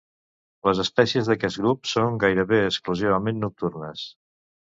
Les 0.67 0.79
espècies 0.83 1.27
d'aquest 1.31 1.59
grup 1.65 1.91
són 1.91 2.17
gairebé 2.25 2.61
exclusivament 2.69 3.41
nocturnes. 3.45 4.09